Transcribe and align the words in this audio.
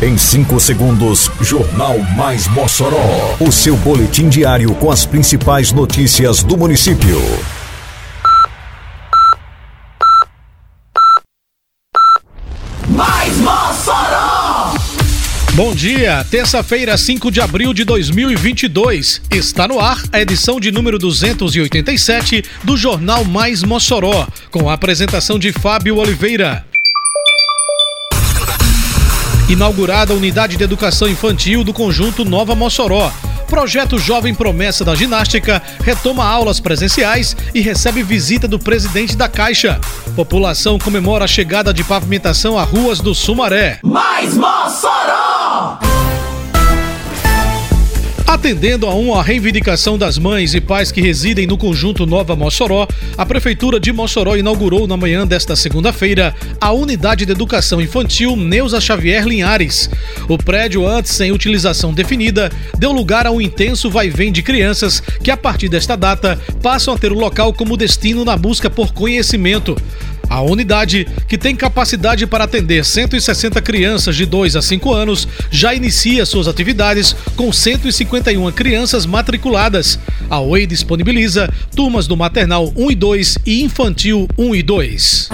Em 0.00 0.16
5 0.16 0.60
segundos, 0.60 1.28
Jornal 1.40 1.98
Mais 2.16 2.46
Mossoró. 2.46 3.36
O 3.40 3.50
seu 3.50 3.76
boletim 3.78 4.28
diário 4.28 4.72
com 4.76 4.92
as 4.92 5.04
principais 5.04 5.72
notícias 5.72 6.40
do 6.40 6.56
município. 6.56 7.20
Mais 12.88 13.36
Mossoró! 13.38 14.74
Bom 15.54 15.74
dia, 15.74 16.24
terça-feira, 16.30 16.96
5 16.96 17.32
de 17.32 17.40
abril 17.40 17.74
de 17.74 17.82
2022. 17.82 19.20
Está 19.32 19.66
no 19.66 19.80
ar 19.80 20.00
a 20.12 20.20
edição 20.20 20.60
de 20.60 20.70
número 20.70 20.96
287 20.96 22.44
do 22.62 22.76
Jornal 22.76 23.24
Mais 23.24 23.64
Mossoró, 23.64 24.28
com 24.52 24.70
a 24.70 24.74
apresentação 24.74 25.40
de 25.40 25.52
Fábio 25.52 25.96
Oliveira. 25.96 26.67
Inaugurada 29.48 30.12
a 30.12 30.16
Unidade 30.16 30.58
de 30.58 30.64
Educação 30.64 31.08
Infantil 31.08 31.64
do 31.64 31.72
Conjunto 31.72 32.22
Nova 32.22 32.54
Mossoró. 32.54 33.10
Projeto 33.48 33.98
Jovem 33.98 34.34
Promessa 34.34 34.84
da 34.84 34.94
Ginástica 34.94 35.62
retoma 35.82 36.22
aulas 36.22 36.60
presenciais 36.60 37.34
e 37.54 37.60
recebe 37.62 38.02
visita 38.02 38.46
do 38.46 38.58
presidente 38.58 39.16
da 39.16 39.26
Caixa. 39.26 39.80
População 40.14 40.78
comemora 40.78 41.24
a 41.24 41.28
chegada 41.28 41.72
de 41.72 41.82
pavimentação 41.82 42.58
a 42.58 42.62
ruas 42.62 43.00
do 43.00 43.14
Sumaré. 43.14 43.78
Mais 43.82 44.34
Mossoró! 44.34 45.17
Atendendo 48.38 48.86
a 48.86 48.94
uma 48.94 49.20
reivindicação 49.20 49.98
das 49.98 50.16
mães 50.16 50.54
e 50.54 50.60
pais 50.60 50.92
que 50.92 51.00
residem 51.00 51.44
no 51.44 51.58
conjunto 51.58 52.06
Nova 52.06 52.36
Mossoró, 52.36 52.86
a 53.16 53.26
Prefeitura 53.26 53.80
de 53.80 53.92
Mossoró 53.92 54.36
inaugurou 54.36 54.86
na 54.86 54.96
manhã 54.96 55.26
desta 55.26 55.56
segunda-feira 55.56 56.32
a 56.60 56.70
Unidade 56.70 57.26
de 57.26 57.32
Educação 57.32 57.80
Infantil 57.80 58.36
Neuza 58.36 58.80
Xavier 58.80 59.26
Linhares. 59.26 59.90
O 60.28 60.38
prédio, 60.38 60.86
antes 60.86 61.10
sem 61.14 61.32
utilização 61.32 61.92
definida, 61.92 62.48
deu 62.78 62.92
lugar 62.92 63.26
a 63.26 63.32
um 63.32 63.40
intenso 63.40 63.90
vai-vem 63.90 64.30
de 64.30 64.40
crianças 64.40 65.02
que, 65.20 65.32
a 65.32 65.36
partir 65.36 65.68
desta 65.68 65.96
data, 65.96 66.40
passam 66.62 66.94
a 66.94 66.98
ter 66.98 67.10
o 67.10 67.18
local 67.18 67.52
como 67.52 67.76
destino 67.76 68.24
na 68.24 68.36
busca 68.36 68.70
por 68.70 68.92
conhecimento. 68.92 69.76
A 70.28 70.42
unidade, 70.42 71.06
que 71.26 71.38
tem 71.38 71.56
capacidade 71.56 72.26
para 72.26 72.44
atender 72.44 72.84
160 72.84 73.60
crianças 73.62 74.14
de 74.14 74.26
2 74.26 74.56
a 74.56 74.62
5 74.62 74.92
anos, 74.92 75.26
já 75.50 75.74
inicia 75.74 76.26
suas 76.26 76.46
atividades 76.46 77.14
com 77.34 77.52
151 77.52 78.52
crianças 78.52 79.06
matriculadas. 79.06 79.98
A 80.28 80.40
OEI 80.40 80.66
disponibiliza 80.66 81.48
turmas 81.74 82.06
do 82.06 82.16
maternal 82.16 82.72
1 82.76 82.90
e 82.90 82.94
2 82.94 83.38
e 83.46 83.62
infantil 83.62 84.28
1 84.36 84.54
e 84.54 84.62
2. 84.62 85.28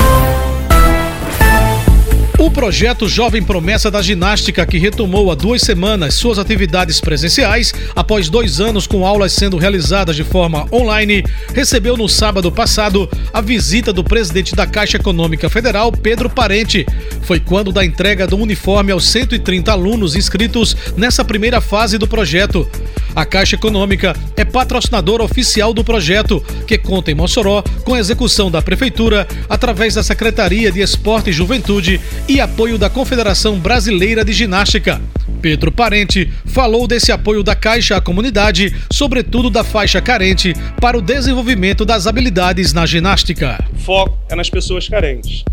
O 2.44 2.50
projeto 2.50 3.08
Jovem 3.08 3.42
Promessa 3.42 3.90
da 3.90 4.02
Ginástica, 4.02 4.66
que 4.66 4.76
retomou 4.76 5.32
há 5.32 5.34
duas 5.34 5.62
semanas 5.62 6.12
suas 6.12 6.38
atividades 6.38 7.00
presenciais, 7.00 7.72
após 7.96 8.28
dois 8.28 8.60
anos 8.60 8.86
com 8.86 9.06
aulas 9.06 9.32
sendo 9.32 9.56
realizadas 9.56 10.14
de 10.14 10.24
forma 10.24 10.68
online, 10.70 11.24
recebeu 11.54 11.96
no 11.96 12.06
sábado 12.06 12.52
passado 12.52 13.08
a 13.32 13.40
visita 13.40 13.94
do 13.94 14.04
presidente 14.04 14.54
da 14.54 14.66
Caixa 14.66 14.98
Econômica 14.98 15.48
Federal, 15.48 15.90
Pedro 15.90 16.28
Parente. 16.28 16.84
Foi 17.24 17.40
quando 17.40 17.72
da 17.72 17.84
entrega 17.84 18.26
do 18.26 18.36
uniforme 18.36 18.92
aos 18.92 19.06
130 19.10 19.72
alunos 19.72 20.14
inscritos 20.14 20.76
nessa 20.96 21.24
primeira 21.24 21.60
fase 21.60 21.96
do 21.96 22.06
projeto. 22.06 22.68
A 23.16 23.24
Caixa 23.24 23.56
Econômica 23.56 24.14
é 24.36 24.44
patrocinadora 24.44 25.22
oficial 25.22 25.72
do 25.72 25.82
projeto, 25.82 26.44
que 26.66 26.76
conta 26.76 27.10
em 27.10 27.14
Mossoró 27.14 27.62
com 27.84 27.94
a 27.94 27.98
execução 27.98 28.50
da 28.50 28.60
Prefeitura 28.60 29.26
através 29.48 29.94
da 29.94 30.02
Secretaria 30.02 30.70
de 30.70 30.80
Esporte 30.80 31.30
e 31.30 31.32
Juventude 31.32 32.00
e 32.28 32.40
apoio 32.40 32.76
da 32.76 32.90
Confederação 32.90 33.58
Brasileira 33.58 34.24
de 34.24 34.32
Ginástica. 34.32 35.00
Pedro 35.40 35.70
Parente 35.70 36.30
falou 36.46 36.86
desse 36.86 37.12
apoio 37.12 37.42
da 37.42 37.54
Caixa 37.54 37.96
à 37.96 38.00
comunidade, 38.00 38.74
sobretudo 38.90 39.48
da 39.48 39.62
faixa 39.62 40.00
carente, 40.00 40.54
para 40.80 40.98
o 40.98 41.02
desenvolvimento 41.02 41.84
das 41.84 42.06
habilidades 42.06 42.72
na 42.72 42.84
ginástica. 42.84 43.62
Foco 43.76 44.18
é 44.28 44.34
nas 44.34 44.50
pessoas 44.50 44.88
carentes. 44.88 45.44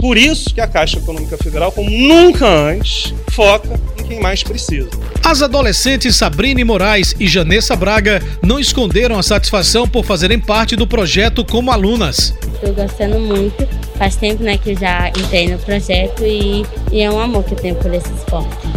Por 0.00 0.16
isso 0.16 0.54
que 0.54 0.62
a 0.62 0.66
Caixa 0.66 0.96
Econômica 0.96 1.36
Federal, 1.36 1.70
como 1.70 1.90
nunca 1.90 2.46
antes, 2.46 3.12
foca 3.32 3.78
em 3.98 4.04
quem 4.04 4.18
mais 4.18 4.42
precisa. 4.42 4.88
As 5.22 5.42
adolescentes 5.42 6.16
Sabrine 6.16 6.64
Moraes 6.64 7.14
e 7.20 7.28
Janessa 7.28 7.76
Braga 7.76 8.22
não 8.42 8.58
esconderam 8.58 9.18
a 9.18 9.22
satisfação 9.22 9.86
por 9.86 10.02
fazerem 10.02 10.40
parte 10.40 10.74
do 10.74 10.86
projeto 10.86 11.44
como 11.44 11.70
alunas. 11.70 12.34
Estou 12.54 12.72
gostando 12.72 13.20
muito. 13.20 13.68
Faz 13.98 14.16
tempo 14.16 14.42
né, 14.42 14.56
que 14.56 14.70
eu 14.70 14.78
já 14.78 15.10
entrei 15.10 15.50
no 15.50 15.58
projeto 15.58 16.24
e, 16.24 16.64
e 16.90 17.02
é 17.02 17.10
um 17.10 17.20
amor 17.20 17.44
que 17.44 17.52
eu 17.52 17.58
tenho 17.58 17.74
por 17.74 17.92
esse 17.92 18.10
esporte. 18.14 18.68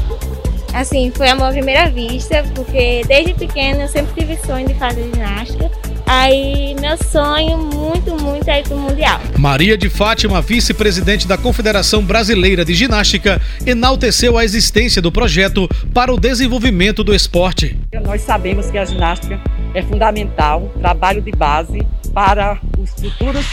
Assim, 0.73 1.09
foi 1.15 1.29
amor 1.29 1.45
à 1.45 1.51
primeira 1.51 1.89
vista, 1.89 2.43
porque 2.53 3.03
desde 3.07 3.33
pequena 3.33 3.83
eu 3.83 3.87
sempre 3.87 4.13
tive 4.19 4.37
sonho 4.45 4.67
de 4.67 4.73
fazer 4.73 5.09
ginástica. 5.13 5.71
Aí 6.15 6.75
meu 6.79 6.95
sonho 6.95 7.57
muito, 7.57 8.15
muito 8.21 8.47
é 8.47 8.59
ir 8.59 8.63
pro 8.63 8.77
Mundial. 8.77 9.19
Maria 9.35 9.75
de 9.75 9.89
Fátima, 9.89 10.43
vice-presidente 10.43 11.27
da 11.27 11.39
Confederação 11.39 12.03
Brasileira 12.03 12.63
de 12.63 12.75
Ginástica, 12.75 13.41
enalteceu 13.65 14.37
a 14.37 14.45
existência 14.45 15.01
do 15.01 15.11
projeto 15.11 15.67
para 15.91 16.13
o 16.13 16.19
desenvolvimento 16.19 17.03
do 17.03 17.15
esporte. 17.15 17.75
Nós 18.05 18.21
sabemos 18.21 18.69
que 18.69 18.77
a 18.77 18.85
ginástica 18.85 19.41
é 19.73 19.81
fundamental, 19.81 20.71
trabalho 20.79 21.19
de 21.19 21.31
base 21.31 21.79
para 22.13 22.59
os 22.77 22.91
futuros 22.91 23.45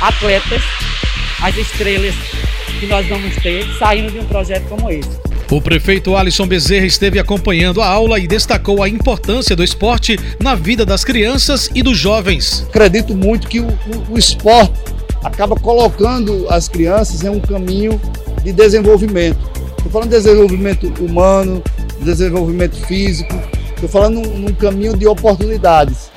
atletas, 0.00 0.62
as 1.42 1.54
estrelas 1.58 2.14
que 2.80 2.86
nós 2.86 3.06
vamos 3.06 3.36
ter 3.36 3.66
saindo 3.78 4.10
de 4.10 4.18
um 4.18 4.24
projeto 4.24 4.66
como 4.66 4.90
esse. 4.90 5.27
O 5.50 5.62
prefeito 5.62 6.14
Alisson 6.14 6.46
Bezerra 6.46 6.84
esteve 6.84 7.18
acompanhando 7.18 7.80
a 7.80 7.86
aula 7.86 8.18
e 8.18 8.26
destacou 8.26 8.82
a 8.82 8.88
importância 8.88 9.56
do 9.56 9.64
esporte 9.64 10.18
na 10.38 10.54
vida 10.54 10.84
das 10.84 11.04
crianças 11.04 11.70
e 11.74 11.82
dos 11.82 11.96
jovens. 11.96 12.66
Acredito 12.68 13.14
muito 13.14 13.48
que 13.48 13.58
o, 13.58 13.66
o, 13.66 14.12
o 14.12 14.18
esporte 14.18 14.74
acaba 15.24 15.56
colocando 15.56 16.46
as 16.50 16.68
crianças 16.68 17.24
em 17.24 17.30
um 17.30 17.40
caminho 17.40 17.98
de 18.44 18.52
desenvolvimento. 18.52 19.38
Estou 19.78 19.90
falando 19.90 20.10
de 20.10 20.16
desenvolvimento 20.16 20.92
humano, 21.02 21.62
desenvolvimento 22.02 22.76
físico, 22.86 23.34
estou 23.74 23.88
falando 23.88 24.20
num, 24.20 24.38
num 24.40 24.54
caminho 24.54 24.94
de 24.94 25.06
oportunidades. 25.06 26.10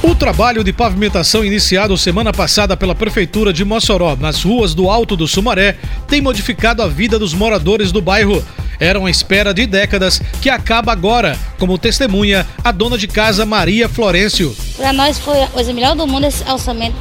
O 0.00 0.14
trabalho 0.14 0.62
de 0.62 0.72
pavimentação 0.72 1.44
iniciado 1.44 1.98
semana 1.98 2.32
passada 2.32 2.76
pela 2.76 2.94
Prefeitura 2.94 3.52
de 3.52 3.64
Mossoró 3.64 4.14
nas 4.14 4.44
ruas 4.44 4.72
do 4.72 4.88
Alto 4.88 5.16
do 5.16 5.26
Sumaré 5.26 5.76
tem 6.06 6.20
modificado 6.20 6.82
a 6.82 6.86
vida 6.86 7.18
dos 7.18 7.34
moradores 7.34 7.90
do 7.90 8.00
bairro. 8.00 8.44
Eram 8.78 9.06
à 9.06 9.10
espera 9.10 9.52
de 9.52 9.66
décadas 9.66 10.22
que 10.40 10.48
acaba 10.48 10.92
agora, 10.92 11.36
como 11.58 11.76
testemunha 11.76 12.46
a 12.62 12.70
dona 12.70 12.96
de 12.96 13.08
casa 13.08 13.44
Maria 13.44 13.88
Florencio. 13.88 14.54
Para 14.76 14.92
nós 14.92 15.18
foi 15.18 15.42
a 15.42 15.48
coisa 15.48 15.72
melhor 15.72 15.96
do 15.96 16.06
mundo 16.06 16.26
esse 16.26 16.48
orçamento 16.48 16.94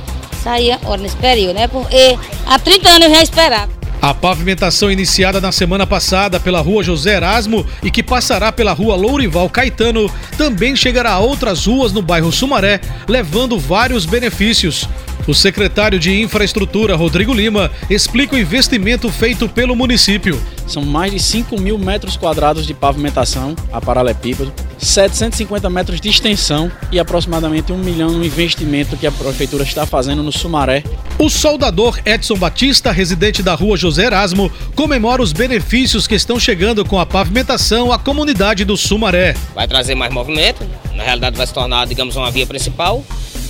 sair 0.43 0.71
agora 0.71 0.99
nesse 0.99 1.17
período, 1.17 1.53
né? 1.53 1.67
Porque 1.67 2.17
há 2.47 2.57
30 2.57 2.89
anos 2.89 3.07
eu 3.09 3.15
já 3.15 3.21
esperava. 3.21 3.76
A 4.01 4.13
pavimentação 4.13 4.91
iniciada 4.91 5.41
na 5.41 5.51
semana 5.51 5.85
passada 5.87 6.39
pela 6.39 6.61
rua 6.61 6.83
José 6.83 7.15
Erasmo 7.15 7.65
e 7.81 7.89
que 7.89 8.03
passará 8.03 8.51
pela 8.51 8.71
rua 8.71 8.95
Lourival 8.95 9.49
Caetano 9.49 10.09
também 10.37 10.75
chegará 10.75 11.13
a 11.13 11.19
outras 11.19 11.65
ruas 11.65 11.91
no 11.91 12.01
bairro 12.01 12.31
Sumaré, 12.31 12.79
levando 13.07 13.59
vários 13.59 14.05
benefícios. 14.05 14.87
O 15.27 15.33
secretário 15.33 15.99
de 15.99 16.21
Infraestrutura, 16.21 16.95
Rodrigo 16.95 17.33
Lima, 17.33 17.69
explica 17.89 18.35
o 18.35 18.39
investimento 18.39 19.09
feito 19.09 19.49
pelo 19.49 19.75
município. 19.75 20.41
São 20.65 20.83
mais 20.83 21.11
de 21.11 21.19
5 21.19 21.59
mil 21.59 21.77
metros 21.77 22.15
quadrados 22.15 22.65
de 22.65 22.73
pavimentação 22.73 23.53
a 23.73 23.81
paralelepípedo, 23.81 24.53
750 24.77 25.69
metros 25.69 25.99
de 25.99 26.09
extensão 26.09 26.71
e 26.91 26.99
aproximadamente 26.99 27.71
um 27.71 27.77
milhão 27.77 28.11
no 28.11 28.25
investimento 28.25 28.97
que 28.97 29.07
a 29.07 29.11
prefeitura 29.11 29.63
está 29.63 29.85
fazendo 29.85 30.23
no 30.23 30.31
Sumaré. 30.31 30.83
O 31.19 31.29
soldador 31.29 31.99
Edson 32.05 32.35
Batista, 32.35 32.91
residente 32.91 33.41
da 33.41 33.55
rua 33.55 33.75
José 33.75 34.05
Erasmo, 34.05 34.51
comemora 34.75 35.21
os 35.21 35.33
benefícios 35.33 36.07
que 36.07 36.15
estão 36.15 36.39
chegando 36.39 36.85
com 36.85 36.99
a 36.99 37.05
pavimentação 37.05 37.91
à 37.91 37.99
comunidade 37.99 38.63
do 38.63 38.77
Sumaré. 38.77 39.35
Vai 39.55 39.67
trazer 39.67 39.95
mais 39.95 40.13
movimento, 40.13 40.65
na 40.93 41.03
realidade 41.03 41.35
vai 41.35 41.47
se 41.47 41.53
tornar, 41.53 41.85
digamos, 41.87 42.15
uma 42.15 42.31
via 42.31 42.45
principal, 42.45 43.03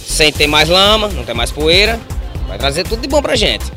sem 0.06 0.32
ter 0.32 0.48
mais 0.48 0.70
lama, 0.70 1.10
não 1.10 1.24
ter 1.24 1.34
mais 1.34 1.52
poeira, 1.52 2.00
vai 2.48 2.58
trazer 2.58 2.84
tudo 2.84 3.02
de 3.02 3.08
bom 3.08 3.22
pra 3.22 3.36
gente. 3.36 3.77